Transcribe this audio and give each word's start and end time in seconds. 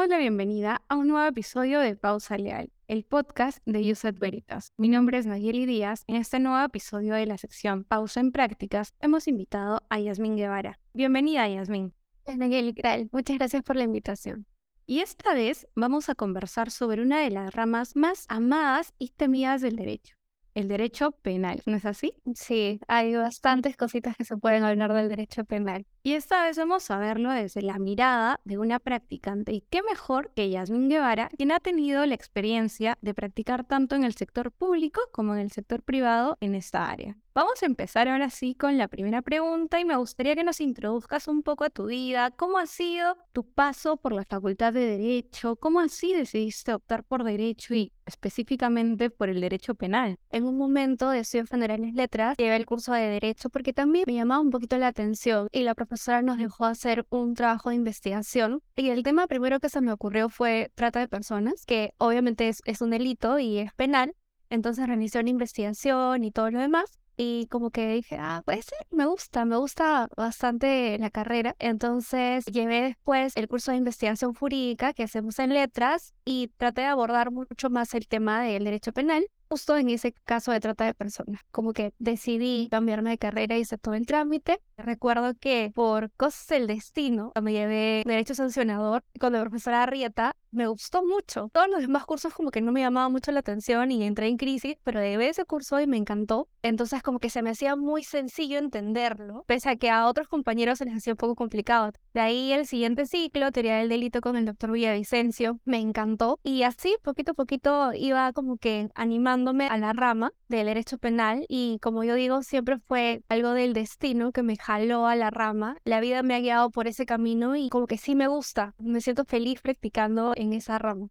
damos 0.00 0.08
la 0.08 0.18
bienvenida 0.18 0.82
a 0.88 0.96
un 0.96 1.08
nuevo 1.08 1.28
episodio 1.28 1.78
de 1.78 1.94
Pausa 1.94 2.38
Leal, 2.38 2.72
el 2.88 3.04
podcast 3.04 3.58
de 3.66 3.92
Uset 3.92 4.18
Veritas. 4.18 4.72
Mi 4.78 4.88
nombre 4.88 5.18
es 5.18 5.26
Nayeli 5.26 5.66
Díaz. 5.66 6.04
En 6.06 6.16
este 6.16 6.38
nuevo 6.38 6.64
episodio 6.64 7.12
de 7.12 7.26
la 7.26 7.36
sección 7.36 7.84
Pausa 7.84 8.20
en 8.20 8.32
Prácticas 8.32 8.94
hemos 9.00 9.28
invitado 9.28 9.82
a 9.90 10.00
Yasmín 10.00 10.36
Guevara. 10.36 10.80
Bienvenida, 10.94 11.46
Yasmín. 11.50 11.92
Nayeli, 12.34 12.74
muchas 13.12 13.36
gracias 13.36 13.62
por 13.62 13.76
la 13.76 13.82
invitación. 13.84 14.46
Y 14.86 15.00
esta 15.00 15.34
vez 15.34 15.68
vamos 15.74 16.08
a 16.08 16.14
conversar 16.14 16.70
sobre 16.70 17.02
una 17.02 17.20
de 17.20 17.28
las 17.28 17.52
ramas 17.52 17.94
más 17.94 18.24
amadas 18.30 18.94
y 18.98 19.10
temidas 19.10 19.60
del 19.60 19.76
derecho, 19.76 20.16
el 20.54 20.68
derecho 20.68 21.12
penal, 21.12 21.60
¿no 21.66 21.76
es 21.76 21.84
así? 21.84 22.14
Sí, 22.34 22.80
hay 22.88 23.14
bastantes 23.16 23.76
cositas 23.76 24.16
que 24.16 24.24
se 24.24 24.38
pueden 24.38 24.64
hablar 24.64 24.94
del 24.94 25.10
derecho 25.10 25.44
penal. 25.44 25.84
Y 26.02 26.14
esta 26.14 26.42
vez 26.42 26.56
vamos 26.56 26.90
a 26.90 26.96
verlo 26.96 27.30
desde 27.30 27.60
la 27.60 27.78
mirada 27.78 28.40
de 28.44 28.56
una 28.56 28.78
practicante. 28.78 29.52
Y 29.52 29.60
qué 29.68 29.82
mejor 29.82 30.32
que 30.34 30.48
Yasmin 30.48 30.88
Guevara, 30.88 31.28
quien 31.36 31.52
ha 31.52 31.60
tenido 31.60 32.06
la 32.06 32.14
experiencia 32.14 32.96
de 33.02 33.12
practicar 33.12 33.64
tanto 33.64 33.96
en 33.96 34.04
el 34.04 34.14
sector 34.14 34.50
público 34.50 35.02
como 35.12 35.34
en 35.34 35.40
el 35.40 35.50
sector 35.50 35.82
privado 35.82 36.38
en 36.40 36.54
esta 36.54 36.88
área. 36.88 37.18
Vamos 37.32 37.62
a 37.62 37.66
empezar 37.66 38.08
ahora 38.08 38.28
sí 38.28 38.56
con 38.56 38.76
la 38.76 38.88
primera 38.88 39.22
pregunta 39.22 39.78
y 39.78 39.84
me 39.84 39.96
gustaría 39.96 40.34
que 40.34 40.42
nos 40.42 40.60
introduzcas 40.60 41.28
un 41.28 41.44
poco 41.44 41.62
a 41.62 41.70
tu 41.70 41.86
vida. 41.86 42.32
¿Cómo 42.32 42.58
ha 42.58 42.66
sido 42.66 43.16
tu 43.32 43.44
paso 43.44 43.96
por 43.98 44.12
la 44.12 44.24
Facultad 44.24 44.72
de 44.72 44.84
Derecho? 44.84 45.54
¿Cómo 45.54 45.78
así 45.78 46.12
decidiste 46.12 46.74
optar 46.74 47.04
por 47.04 47.22
Derecho 47.22 47.72
y 47.74 47.92
específicamente 48.04 49.10
por 49.10 49.28
el 49.28 49.40
Derecho 49.40 49.76
Penal? 49.76 50.16
En 50.30 50.44
un 50.44 50.58
momento 50.58 51.08
de 51.10 51.20
estudio 51.20 51.46
generales 51.46 51.94
letras, 51.94 52.36
llevé 52.36 52.56
el 52.56 52.66
curso 52.66 52.92
de 52.94 53.06
Derecho 53.06 53.48
porque 53.48 53.72
también 53.72 54.04
me 54.08 54.14
llamaba 54.14 54.40
un 54.40 54.50
poquito 54.50 54.76
la 54.76 54.88
atención 54.88 55.46
y 55.52 55.62
la 55.62 55.76
profesora 55.90 56.22
nos 56.22 56.38
dejó 56.38 56.66
hacer 56.66 57.04
un 57.10 57.34
trabajo 57.34 57.70
de 57.70 57.74
investigación. 57.74 58.62
Y 58.76 58.90
el 58.90 59.02
tema 59.02 59.26
primero 59.26 59.58
que 59.58 59.68
se 59.68 59.80
me 59.80 59.90
ocurrió 59.90 60.28
fue 60.28 60.70
trata 60.76 61.00
de 61.00 61.08
personas, 61.08 61.66
que 61.66 61.94
obviamente 61.98 62.48
es, 62.48 62.62
es 62.64 62.80
un 62.80 62.90
delito 62.90 63.40
y 63.40 63.58
es 63.58 63.74
penal. 63.74 64.14
Entonces 64.50 64.86
realicé 64.86 65.18
una 65.18 65.30
investigación 65.30 66.22
y 66.22 66.30
todo 66.30 66.50
lo 66.52 66.60
demás 66.60 67.00
y 67.16 67.48
como 67.48 67.70
que 67.70 67.92
dije, 67.92 68.16
ah, 68.20 68.42
puede 68.44 68.62
ser, 68.62 68.78
me 68.90 69.04
gusta, 69.04 69.44
me 69.44 69.56
gusta 69.56 70.08
bastante 70.16 70.96
la 70.98 71.10
carrera. 71.10 71.56
Entonces 71.58 72.44
llevé 72.46 72.82
después 72.82 73.36
el 73.36 73.48
curso 73.48 73.72
de 73.72 73.78
investigación 73.78 74.32
jurídica 74.32 74.92
que 74.92 75.02
hacemos 75.02 75.40
en 75.40 75.52
letras 75.52 76.14
y 76.24 76.48
traté 76.56 76.82
de 76.82 76.86
abordar 76.86 77.32
mucho 77.32 77.68
más 77.68 77.94
el 77.94 78.06
tema 78.06 78.42
del 78.42 78.62
derecho 78.62 78.92
penal 78.92 79.26
justo 79.50 79.76
en 79.76 79.90
ese 79.90 80.12
caso 80.24 80.52
de 80.52 80.60
trata 80.60 80.84
de 80.84 80.94
personas. 80.94 81.40
Como 81.50 81.72
que 81.72 81.92
decidí 81.98 82.68
cambiarme 82.70 83.10
de 83.10 83.18
carrera 83.18 83.58
y 83.58 83.62
hice 83.62 83.78
todo 83.78 83.94
el 83.94 84.06
trámite. 84.06 84.60
Recuerdo 84.76 85.34
que 85.38 85.72
por 85.74 86.10
cosas 86.12 86.46
del 86.46 86.66
destino 86.68 87.32
me 87.42 87.52
llevé 87.52 88.02
derecho 88.06 88.34
sancionador 88.34 89.02
con 89.18 89.32
la 89.32 89.40
profesora 89.40 89.82
Arrieta. 89.82 90.36
Me 90.52 90.66
gustó 90.66 91.04
mucho. 91.04 91.48
Todos 91.52 91.68
los 91.68 91.80
demás 91.80 92.06
cursos 92.06 92.32
como 92.32 92.50
que 92.50 92.60
no 92.60 92.72
me 92.72 92.80
llamaban 92.80 93.12
mucho 93.12 93.30
la 93.32 93.40
atención 93.40 93.90
y 93.90 94.04
entré 94.04 94.28
en 94.28 94.36
crisis, 94.36 94.76
pero 94.84 95.00
llevé 95.00 95.28
ese 95.28 95.44
curso 95.44 95.80
y 95.80 95.86
me 95.86 95.96
encantó. 95.96 96.48
Entonces 96.62 97.02
como 97.02 97.18
que 97.18 97.30
se 97.30 97.42
me 97.42 97.50
hacía 97.50 97.76
muy 97.76 98.04
sencillo 98.04 98.58
entenderlo, 98.58 99.44
pese 99.46 99.68
a 99.68 99.76
que 99.76 99.90
a 99.90 100.06
otros 100.06 100.28
compañeros 100.28 100.78
se 100.78 100.84
les 100.84 100.94
hacía 100.94 101.12
un 101.14 101.18
poco 101.18 101.34
complicado. 101.34 101.92
De 102.14 102.20
ahí 102.20 102.52
el 102.52 102.66
siguiente 102.66 103.06
ciclo, 103.06 103.52
teoría 103.52 103.76
del 103.76 103.88
delito 103.88 104.20
con 104.20 104.36
el 104.36 104.44
doctor 104.44 104.72
Villavicencio, 104.72 105.58
me 105.64 105.78
encantó. 105.78 106.38
Y 106.42 106.62
así 106.62 106.96
poquito 107.02 107.32
a 107.32 107.34
poquito 107.34 107.92
iba 107.94 108.32
como 108.32 108.56
que 108.56 108.88
animando 108.94 109.39
a 109.48 109.78
la 109.78 109.92
rama 109.92 110.32
del 110.48 110.66
derecho 110.66 110.98
penal 110.98 111.46
y 111.48 111.78
como 111.80 112.04
yo 112.04 112.14
digo, 112.14 112.42
siempre 112.42 112.78
fue 112.78 113.22
algo 113.28 113.52
del 113.52 113.72
destino 113.72 114.32
que 114.32 114.42
me 114.42 114.56
jaló 114.56 115.06
a 115.06 115.16
la 115.16 115.30
rama. 115.30 115.76
La 115.84 116.00
vida 116.00 116.22
me 116.22 116.34
ha 116.34 116.40
guiado 116.40 116.70
por 116.70 116.86
ese 116.86 117.06
camino 117.06 117.56
y 117.56 117.70
como 117.70 117.86
que 117.86 117.96
sí 117.96 118.14
me 118.14 118.28
gusta, 118.28 118.74
me 118.78 119.00
siento 119.00 119.24
feliz 119.24 119.60
practicando 119.62 120.34
en 120.36 120.52
esa 120.52 120.78
rama. 120.78 121.08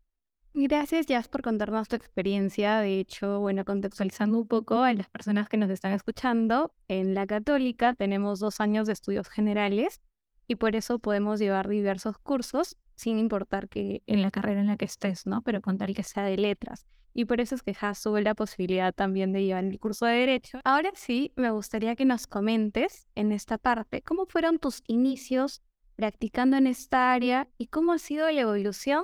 Gracias, 0.54 1.06
Jazz, 1.06 1.28
por 1.28 1.42
contarnos 1.42 1.88
tu 1.88 1.96
experiencia. 1.96 2.80
De 2.80 3.00
hecho, 3.00 3.40
bueno, 3.40 3.66
contextualizando 3.66 4.38
un 4.38 4.48
poco 4.48 4.84
a 4.84 4.94
las 4.94 5.10
personas 5.10 5.50
que 5.50 5.58
nos 5.58 5.70
están 5.70 5.94
escuchando, 5.94 6.74
en 6.88 7.14
la 7.14 7.26
católica 7.26 7.94
tenemos 7.94 8.40
dos 8.40 8.60
años 8.60 8.88
de 8.88 8.94
estudios 8.94 9.28
generales 9.30 10.02
y 10.48 10.56
por 10.56 10.76
eso 10.76 11.00
podemos 11.00 11.40
llevar 11.40 11.68
diversos 11.68 12.18
cursos 12.20 12.78
sin 12.96 13.18
importar 13.18 13.70
que 13.70 14.04
en 14.08 14.22
la 14.22 14.32
carrera 14.32 14.62
en 14.62 14.68
la 14.68 14.78
que 14.78 14.86
estés, 14.86 15.26
¿no? 15.26 15.42
Pero 15.42 15.62
con 15.62 15.78
tal 15.78 15.96
que 15.96 16.04
sea 16.04 16.24
de 16.24 16.38
letras 16.38 16.86
y 17.20 17.26
por 17.26 17.42
eso 17.42 17.54
es 17.54 17.64
que 17.64 17.76
Has 17.82 18.02
tuvo 18.02 18.18
la 18.22 18.34
posibilidad 18.34 18.94
también 18.94 19.34
de 19.34 19.44
llevar 19.44 19.66
el 19.66 19.78
curso 19.78 20.06
de 20.06 20.14
Derecho. 20.14 20.62
Ahora 20.64 20.92
sí, 20.96 21.34
me 21.36 21.52
gustaría 21.52 21.98
que 21.98 22.06
nos 22.06 22.28
comentes 22.28 23.10
en 23.14 23.34
esta 23.34 23.58
parte 23.58 24.02
cómo 24.02 24.26
fueron 24.26 24.58
tus 24.58 24.84
inicios 24.88 25.62
practicando 25.98 26.56
en 26.56 26.66
esta 26.66 27.12
área 27.12 27.50
y 27.58 27.68
cómo 27.68 27.92
ha 27.92 28.00
sido 28.00 28.32
la 28.32 28.40
evolución 28.40 29.04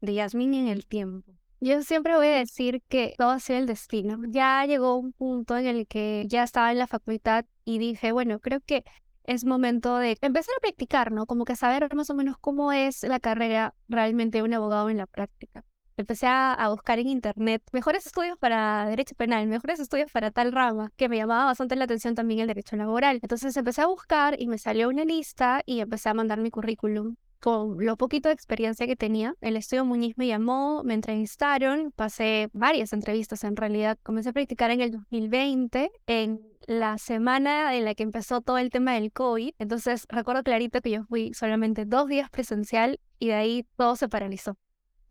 de 0.00 0.14
Yasmín 0.14 0.54
en 0.54 0.66
el 0.66 0.86
tiempo. 0.86 1.34
Yo 1.60 1.80
siempre 1.82 2.16
voy 2.16 2.26
a 2.26 2.38
decir 2.38 2.82
que 2.88 3.14
todo 3.16 3.30
ha 3.30 3.38
sido 3.38 3.60
el 3.60 3.66
destino. 3.66 4.18
Ya 4.26 4.66
llegó 4.66 4.96
un 4.96 5.12
punto 5.12 5.56
en 5.56 5.68
el 5.68 5.86
que 5.86 6.24
ya 6.26 6.42
estaba 6.42 6.72
en 6.72 6.78
la 6.78 6.88
facultad 6.88 7.44
y 7.64 7.78
dije, 7.78 8.10
bueno, 8.10 8.40
creo 8.40 8.58
que 8.58 8.82
es 9.22 9.44
momento 9.44 9.98
de 9.98 10.18
empezar 10.20 10.56
a 10.56 10.62
practicar, 10.62 11.12
¿no? 11.12 11.26
Como 11.26 11.44
que 11.44 11.54
saber 11.54 11.94
más 11.94 12.10
o 12.10 12.14
menos 12.16 12.38
cómo 12.40 12.72
es 12.72 13.04
la 13.04 13.20
carrera 13.20 13.76
realmente 13.88 14.38
de 14.38 14.42
un 14.42 14.52
abogado 14.52 14.90
en 14.90 14.96
la 14.96 15.06
práctica 15.06 15.64
empecé 15.96 16.26
a, 16.26 16.68
buscar 16.70 16.98
en 16.98 17.08
internet 17.08 17.62
mejores 17.72 18.06
estudios 18.06 18.38
para 18.38 18.86
derecho 18.86 19.14
penal, 19.14 19.46
mejores 19.46 19.80
estudios 19.80 20.10
para 20.10 20.30
tal 20.30 20.52
rama, 20.52 20.90
que 20.96 21.08
me 21.08 21.16
llamaba 21.16 21.46
bastante 21.46 21.76
la 21.76 21.84
atención 21.84 22.14
también 22.14 22.40
el 22.40 22.46
derecho 22.46 22.76
laboral. 22.76 23.18
Entonces 23.22 23.56
empecé 23.56 23.82
a 23.82 23.86
buscar 23.86 24.40
y 24.40 24.46
me 24.46 24.58
salió 24.58 24.88
una 24.88 25.04
lista 25.04 25.62
y 25.66 25.80
empecé 25.80 26.08
a 26.08 26.14
mandar 26.14 26.40
mi 26.40 26.50
currículum 26.50 27.16
con 27.42 27.84
lo 27.84 27.96
poquito 27.96 28.28
de 28.28 28.34
experiencia 28.34 28.86
que 28.86 28.94
tenía. 28.94 29.34
El 29.40 29.56
estudio 29.56 29.84
Muñiz 29.84 30.16
me 30.16 30.28
llamó, 30.28 30.84
me 30.84 30.94
entrevistaron, 30.94 31.90
pasé 31.90 32.48
varias 32.52 32.92
entrevistas 32.92 33.42
en 33.42 33.56
realidad. 33.56 33.98
Comencé 34.04 34.28
a 34.30 34.32
practicar 34.32 34.70
en 34.70 34.80
el 34.80 34.92
2020, 34.92 35.90
en 36.06 36.40
la 36.68 36.98
semana 36.98 37.74
en 37.74 37.84
la 37.84 37.96
que 37.96 38.04
empezó 38.04 38.42
todo 38.42 38.58
el 38.58 38.70
tema 38.70 38.94
del 38.94 39.10
COVID. 39.10 39.54
Entonces 39.58 40.06
recuerdo 40.08 40.44
clarito 40.44 40.80
que 40.80 40.90
yo 40.92 41.04
fui 41.04 41.34
solamente 41.34 41.84
dos 41.84 42.06
días 42.06 42.30
presencial 42.30 43.00
y 43.18 43.28
de 43.28 43.34
ahí 43.34 43.66
todo 43.76 43.96
se 43.96 44.08
paralizó. 44.08 44.56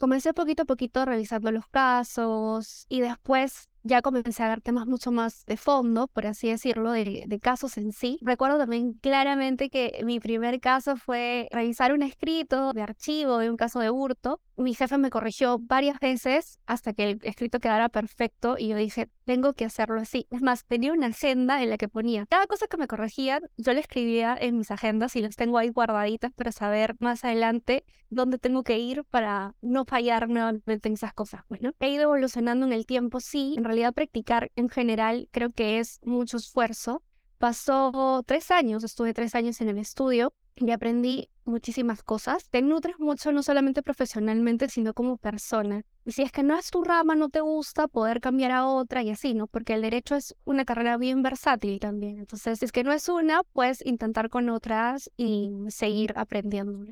Comencé 0.01 0.33
poquito 0.33 0.63
a 0.63 0.65
poquito 0.65 1.05
revisando 1.05 1.51
los 1.51 1.67
casos 1.67 2.87
y 2.89 3.01
después 3.01 3.69
ya 3.83 4.01
comencé 4.01 4.43
a 4.43 4.49
ver 4.49 4.61
temas 4.61 4.87
mucho 4.87 5.11
más 5.11 5.45
de 5.45 5.57
fondo, 5.57 6.07
por 6.07 6.27
así 6.27 6.49
decirlo, 6.49 6.91
de, 6.91 7.23
de, 7.27 7.39
casos 7.39 7.77
en 7.77 7.91
sí. 7.91 8.19
Recuerdo 8.21 8.57
también 8.57 8.93
claramente 8.93 9.69
que 9.69 10.01
mi 10.03 10.19
primer 10.19 10.59
caso 10.59 10.95
fue 10.95 11.47
revisar 11.51 11.93
un 11.93 12.03
escrito 12.03 12.73
de 12.73 12.81
archivo 12.81 13.39
de 13.39 13.49
un 13.49 13.57
caso 13.57 13.79
de 13.79 13.89
hurto. 13.89 14.41
Mi 14.57 14.75
jefe 14.75 14.97
me 14.97 15.09
corrigió 15.09 15.57
varias 15.59 15.99
veces 15.99 16.59
hasta 16.67 16.93
que 16.93 17.11
el 17.11 17.19
escrito 17.23 17.59
quedara 17.59 17.89
perfecto 17.89 18.55
y 18.57 18.67
yo 18.67 18.75
dije, 18.75 19.09
tengo 19.25 19.53
que 19.53 19.65
hacerlo 19.65 19.99
así. 19.99 20.27
Es 20.29 20.41
más, 20.41 20.65
tenía 20.65 20.93
una 20.93 21.07
agenda 21.07 21.63
en 21.63 21.69
la 21.69 21.77
que 21.77 21.87
ponía 21.87 22.25
cada 22.27 22.47
cosa 22.47 22.67
que 22.67 22.77
me 22.77 22.87
corregían, 22.87 23.43
yo 23.57 23.73
le 23.73 23.79
escribía 23.79 24.37
en 24.39 24.57
mis 24.57 24.71
agendas 24.71 25.15
y 25.15 25.21
las 25.21 25.35
tengo 25.35 25.57
ahí 25.57 25.69
guardaditas 25.69 26.31
para 26.33 26.51
saber 26.51 26.95
más 26.99 27.23
adelante 27.23 27.83
dónde 28.11 28.37
tengo 28.37 28.63
que 28.63 28.77
ir 28.77 29.03
para 29.05 29.55
no 29.61 29.85
fallar 29.85 30.29
nuevamente 30.29 30.89
en 30.89 30.93
esas 30.93 31.13
cosas. 31.13 31.41
Bueno, 31.49 31.71
he 31.79 31.89
ido 31.89 32.03
evolucionando 32.03 32.65
en 32.65 32.73
el 32.73 32.85
tiempo, 32.85 33.19
sí. 33.19 33.55
En 33.57 33.63
realidad 33.71 33.93
practicar 33.93 34.51
en 34.55 34.69
general 34.69 35.27
creo 35.31 35.51
que 35.51 35.79
es 35.79 35.99
mucho 36.03 36.37
esfuerzo. 36.37 37.03
Pasó 37.37 38.21
tres 38.25 38.51
años, 38.51 38.83
estuve 38.83 39.13
tres 39.13 39.33
años 39.33 39.61
en 39.61 39.69
el 39.69 39.77
estudio 39.79 40.33
y 40.55 40.69
aprendí 40.71 41.29
muchísimas 41.45 42.03
cosas. 42.03 42.49
Te 42.49 42.61
nutres 42.61 42.99
mucho 42.99 43.31
no 43.31 43.41
solamente 43.41 43.81
profesionalmente, 43.81 44.69
sino 44.69 44.93
como 44.93 45.17
persona. 45.17 45.83
Y 46.05 46.11
si 46.11 46.21
es 46.21 46.31
que 46.31 46.43
no 46.43 46.55
es 46.57 46.69
tu 46.69 46.83
rama, 46.83 47.15
no 47.15 47.29
te 47.29 47.41
gusta, 47.41 47.87
poder 47.87 48.21
cambiar 48.21 48.51
a 48.51 48.67
otra 48.67 49.01
y 49.01 49.09
así, 49.09 49.33
¿no? 49.33 49.47
Porque 49.47 49.73
el 49.73 49.81
derecho 49.81 50.15
es 50.15 50.35
una 50.45 50.65
carrera 50.65 50.97
bien 50.97 51.23
versátil 51.23 51.79
también. 51.79 52.19
Entonces, 52.19 52.59
si 52.59 52.65
es 52.65 52.71
que 52.71 52.83
no 52.83 52.91
es 52.91 53.09
una, 53.09 53.41
puedes 53.53 53.83
intentar 53.85 54.29
con 54.29 54.49
otras 54.49 55.09
y 55.17 55.51
seguir 55.69 56.13
aprendiendo. 56.15 56.85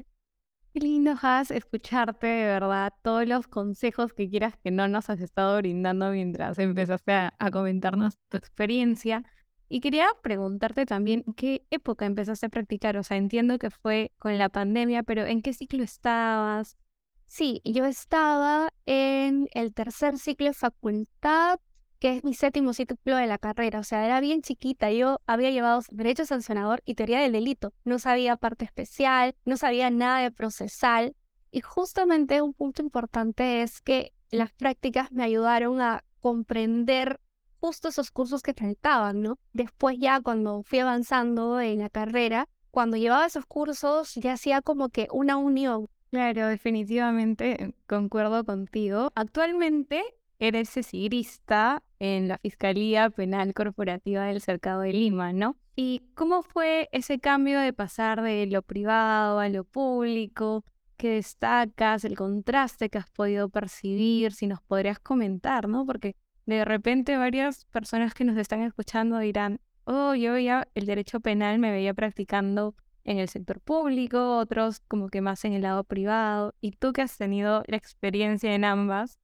Qué 0.73 0.81
lindo, 0.81 1.15
Has, 1.19 1.49
escucharte, 1.49 2.27
de 2.27 2.45
verdad, 2.45 2.93
todos 3.01 3.27
los 3.27 3.47
consejos 3.47 4.13
que 4.13 4.29
quieras 4.29 4.55
que 4.63 4.69
no 4.69 4.87
nos 4.87 5.09
has 5.09 5.19
estado 5.19 5.57
brindando 5.57 6.11
mientras 6.11 6.59
empezaste 6.59 7.11
a, 7.11 7.33
a 7.39 7.49
comentarnos 7.49 8.19
tu 8.29 8.37
experiencia. 8.37 9.23
Y 9.67 9.81
quería 9.81 10.07
preguntarte 10.21 10.85
también, 10.85 11.23
¿en 11.25 11.33
qué 11.33 11.65
época 11.71 12.05
empezaste 12.05 12.45
a 12.45 12.49
practicar? 12.49 12.97
O 12.97 13.03
sea, 13.03 13.17
entiendo 13.17 13.57
que 13.57 13.71
fue 13.71 14.11
con 14.19 14.37
la 14.37 14.49
pandemia, 14.49 15.01
pero 15.03 15.25
¿en 15.25 15.41
qué 15.41 15.53
ciclo 15.53 15.83
estabas? 15.83 16.77
Sí, 17.25 17.61
yo 17.63 17.85
estaba 17.85 18.69
en 18.85 19.47
el 19.53 19.73
tercer 19.73 20.17
ciclo 20.17 20.47
de 20.47 20.53
facultad 20.53 21.59
que 21.99 22.17
es 22.17 22.23
mi 22.23 22.33
séptimo 22.33 22.73
ciclo 22.73 23.15
de 23.15 23.27
la 23.27 23.37
carrera. 23.37 23.79
O 23.79 23.83
sea, 23.83 24.05
era 24.05 24.19
bien 24.19 24.41
chiquita. 24.41 24.91
Yo 24.91 25.19
había 25.27 25.51
llevado 25.51 25.81
derecho 25.91 26.25
sancionador 26.25 26.81
y 26.85 26.95
teoría 26.95 27.19
del 27.19 27.33
delito. 27.33 27.73
No 27.83 27.99
sabía 27.99 28.37
parte 28.37 28.65
especial, 28.65 29.35
no 29.45 29.57
sabía 29.57 29.89
nada 29.89 30.19
de 30.19 30.31
procesal. 30.31 31.15
Y 31.51 31.61
justamente 31.61 32.41
un 32.41 32.53
punto 32.53 32.81
importante 32.81 33.61
es 33.61 33.81
que 33.81 34.13
las 34.31 34.51
prácticas 34.53 35.11
me 35.11 35.23
ayudaron 35.23 35.81
a 35.81 36.03
comprender 36.21 37.19
justo 37.59 37.89
esos 37.89 38.11
cursos 38.11 38.41
que 38.41 38.53
faltaban, 38.53 39.21
¿no? 39.21 39.37
Después 39.53 39.97
ya 39.99 40.21
cuando 40.21 40.63
fui 40.63 40.79
avanzando 40.79 41.59
en 41.59 41.79
la 41.79 41.89
carrera, 41.89 42.47
cuando 42.71 42.97
llevaba 42.97 43.25
esos 43.25 43.45
cursos 43.45 44.13
ya 44.15 44.33
hacía 44.33 44.61
como 44.61 44.89
que 44.89 45.07
una 45.11 45.37
unión 45.37 45.87
Claro, 46.11 46.47
definitivamente 46.47 47.75
concuerdo 47.85 48.43
contigo. 48.43 49.11
Actualmente 49.13 50.03
eres 50.39 50.69
cesigrista 50.69 51.83
en 51.99 52.29
la 52.29 52.37
Fiscalía 52.37 53.09
Penal 53.09 53.53
Corporativa 53.53 54.25
del 54.25 54.41
Cercado 54.41 54.81
de 54.81 54.93
Lima, 54.93 55.33
¿no? 55.33 55.57
¿Y 55.75 56.03
cómo 56.15 56.43
fue 56.43 56.89
ese 56.91 57.19
cambio 57.19 57.59
de 57.59 57.73
pasar 57.73 58.21
de 58.21 58.47
lo 58.47 58.61
privado 58.61 59.39
a 59.39 59.49
lo 59.49 59.63
público? 59.63 60.65
¿Qué 60.97 61.11
destacas? 61.11 62.03
El 62.03 62.17
contraste 62.17 62.89
que 62.89 62.97
has 62.97 63.09
podido 63.09 63.49
percibir, 63.49 64.33
si 64.33 64.47
nos 64.47 64.61
podrías 64.61 64.99
comentar, 64.99 65.67
¿no? 65.67 65.85
Porque 65.85 66.15
de 66.45 66.65
repente 66.65 67.17
varias 67.17 67.65
personas 67.65 68.13
que 68.13 68.25
nos 68.25 68.37
están 68.37 68.61
escuchando 68.61 69.19
dirán, 69.19 69.61
oh, 69.85 70.15
yo 70.15 70.37
ya 70.37 70.67
el 70.73 70.85
derecho 70.85 71.19
penal 71.19 71.59
me 71.59 71.71
veía 71.71 71.93
practicando 71.93 72.75
en 73.03 73.17
el 73.17 73.29
sector 73.29 73.59
público, 73.61 74.37
otros 74.37 74.81
como 74.87 75.09
que 75.09 75.21
más 75.21 75.45
en 75.45 75.53
el 75.53 75.63
lado 75.63 75.83
privado. 75.83 76.53
Y 76.61 76.71
tú 76.71 76.93
que 76.93 77.01
has 77.01 77.17
tenido 77.17 77.63
la 77.67 77.77
experiencia 77.77 78.53
en 78.53 78.65
ambas, 78.65 79.19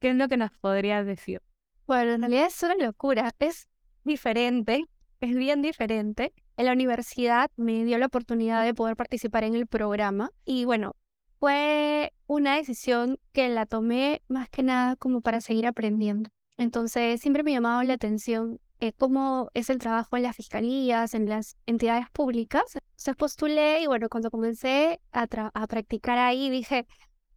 ¿Qué 0.00 0.10
es 0.10 0.16
lo 0.16 0.28
que 0.28 0.38
nos 0.38 0.50
podrías 0.52 1.04
decir? 1.04 1.42
Bueno, 1.86 2.12
en 2.12 2.22
realidad 2.22 2.46
es 2.46 2.62
una 2.62 2.74
locura. 2.74 3.32
Es 3.38 3.68
diferente, 4.02 4.86
es 5.20 5.36
bien 5.36 5.60
diferente. 5.60 6.32
En 6.56 6.66
la 6.66 6.72
universidad 6.72 7.50
me 7.56 7.84
dio 7.84 7.98
la 7.98 8.06
oportunidad 8.06 8.64
de 8.64 8.72
poder 8.72 8.96
participar 8.96 9.44
en 9.44 9.54
el 9.54 9.66
programa 9.66 10.30
y 10.44 10.64
bueno, 10.64 10.96
fue 11.38 12.14
una 12.26 12.56
decisión 12.56 13.18
que 13.32 13.50
la 13.50 13.66
tomé 13.66 14.22
más 14.28 14.48
que 14.48 14.62
nada 14.62 14.96
como 14.96 15.20
para 15.20 15.42
seguir 15.42 15.66
aprendiendo. 15.66 16.30
Entonces 16.56 17.20
siempre 17.20 17.42
me 17.42 17.52
llamaba 17.52 17.84
la 17.84 17.94
atención 17.94 18.58
eh, 18.80 18.92
cómo 18.94 19.50
es 19.52 19.68
el 19.68 19.78
trabajo 19.78 20.16
en 20.16 20.22
las 20.22 20.36
fiscalías, 20.36 21.12
en 21.12 21.28
las 21.28 21.56
entidades 21.66 22.06
públicas. 22.10 22.62
Entonces 22.74 23.16
postulé 23.16 23.82
y 23.82 23.86
bueno, 23.86 24.08
cuando 24.08 24.30
comencé 24.30 25.00
a, 25.12 25.26
a 25.52 25.66
practicar 25.66 26.18
ahí 26.18 26.48
dije, 26.48 26.86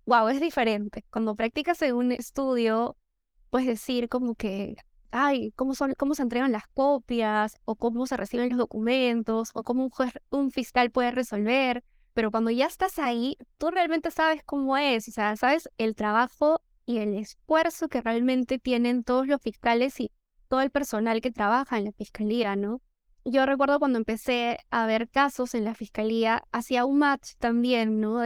wow, 0.06 0.28
es 0.30 0.42
diferente. 0.42 1.06
Cuando 1.10 1.36
practicas 1.36 1.82
en 1.82 1.96
un 1.96 2.12
estudio, 2.12 2.98
puedes 3.50 3.68
decir 3.68 4.10
como 4.10 4.36
que, 4.36 4.76
ay, 5.12 5.52
¿cómo, 5.56 5.76
son, 5.76 5.94
cómo 5.98 6.16
se 6.16 6.24
entregan 6.24 6.52
las 6.52 6.68
copias? 6.74 7.58
O 7.66 7.76
cómo 7.76 8.06
se 8.08 8.18
reciben 8.18 8.50
los 8.50 8.58
documentos, 8.58 9.52
o 9.54 9.64
cómo 9.64 9.86
un, 9.86 9.92
un 10.30 10.52
fiscal 10.52 10.92
puede 10.92 11.12
resolver. 11.12 11.84
Pero 12.14 12.32
cuando 12.32 12.52
ya 12.52 12.68
estás 12.68 13.00
ahí, 13.00 13.38
tú 13.58 13.72
realmente 13.72 14.12
sabes 14.12 14.44
cómo 14.46 14.78
es, 14.78 15.08
o 15.08 15.12
sea, 15.12 15.36
sabes 15.36 15.70
el 15.78 15.96
trabajo 15.96 16.62
y 16.86 16.98
el 16.98 17.16
esfuerzo 17.16 17.88
que 17.88 18.02
realmente 18.02 18.60
tienen 18.60 19.04
todos 19.04 19.28
los 19.28 19.42
fiscales 19.42 20.00
y 20.00 20.12
todo 20.48 20.62
el 20.62 20.70
personal 20.70 21.22
que 21.22 21.32
trabaja 21.32 21.78
en 21.78 21.86
la 21.86 21.92
fiscalía, 21.94 22.56
¿no? 22.56 22.82
Yo 23.26 23.46
recuerdo 23.46 23.80
cuando 23.80 23.98
empecé 23.98 24.60
a 24.70 24.86
ver 24.86 25.10
casos 25.10 25.56
en 25.56 25.64
la 25.64 25.74
fiscalía, 25.74 26.44
hacía 26.52 26.86
un 26.86 27.00
match 27.00 27.34
también, 27.40 28.00
¿no? 28.02 28.22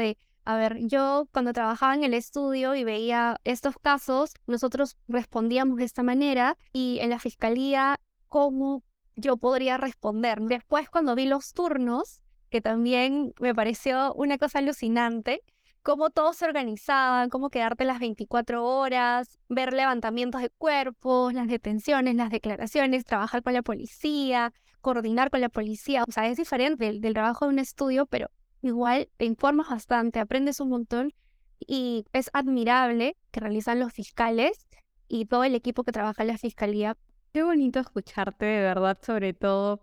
A 0.47 0.55
ver, 0.55 0.77
yo 0.79 1.27
cuando 1.33 1.51
trabajaba 1.51 1.93
en 1.93 2.05
el 2.05 2.13
estudio 2.13 2.73
y 2.73 2.85
veía 2.85 3.35
estos 3.43 3.75
casos, 3.77 4.31
nosotros 4.45 4.95
respondíamos 5.09 5.75
de 5.75 5.83
esta 5.83 6.03
manera 6.03 6.57
y 6.71 6.99
en 7.01 7.09
la 7.09 7.19
fiscalía, 7.19 7.97
¿cómo 8.29 8.81
yo 9.17 9.35
podría 9.35 9.75
responder? 9.75 10.39
Después, 10.39 10.89
cuando 10.89 11.15
vi 11.15 11.25
los 11.25 11.51
turnos, 11.51 12.21
que 12.49 12.61
también 12.61 13.33
me 13.41 13.53
pareció 13.53 14.13
una 14.13 14.37
cosa 14.37 14.59
alucinante, 14.59 15.41
cómo 15.83 16.11
todos 16.11 16.37
se 16.37 16.45
organizaban, 16.45 17.27
cómo 17.29 17.49
quedarte 17.49 17.83
las 17.83 17.99
24 17.99 18.63
horas, 18.63 19.39
ver 19.49 19.73
levantamientos 19.73 20.41
de 20.41 20.49
cuerpos, 20.49 21.33
las 21.33 21.49
detenciones, 21.49 22.15
las 22.15 22.29
declaraciones, 22.29 23.03
trabajar 23.03 23.43
con 23.43 23.51
la 23.51 23.63
policía, 23.63 24.53
coordinar 24.79 25.29
con 25.29 25.41
la 25.41 25.49
policía. 25.49 26.05
O 26.07 26.11
sea, 26.13 26.25
es 26.29 26.37
diferente 26.37 26.85
del, 26.85 27.01
del 27.01 27.13
trabajo 27.13 27.43
de 27.43 27.51
un 27.51 27.59
estudio, 27.59 28.05
pero 28.05 28.29
igual 28.67 29.09
te 29.17 29.25
informas 29.25 29.69
bastante, 29.69 30.19
aprendes 30.19 30.59
un 30.59 30.69
montón 30.69 31.13
y 31.59 32.05
es 32.13 32.29
admirable 32.33 33.15
que 33.31 33.39
realizan 33.39 33.79
los 33.79 33.93
fiscales 33.93 34.67
y 35.07 35.25
todo 35.25 35.43
el 35.43 35.55
equipo 35.55 35.83
que 35.83 35.91
trabaja 35.91 36.23
en 36.23 36.27
la 36.27 36.37
fiscalía. 36.37 36.97
Qué 37.33 37.43
bonito 37.43 37.79
escucharte 37.79 38.45
de 38.45 38.61
verdad, 38.61 38.97
sobre 39.01 39.33
todo 39.33 39.81